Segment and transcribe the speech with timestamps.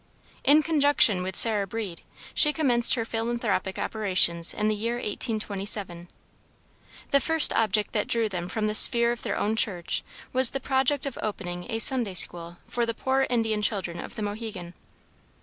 [0.43, 2.01] In conjunction with Sarah Breed,
[2.33, 6.09] she commenced her philanthropic operations in the year 1827.
[7.11, 10.03] "The first object that drew them from the sphere of their own church
[10.33, 14.73] was the project of opening a Sunday school for the poor Indian children of Mohegan.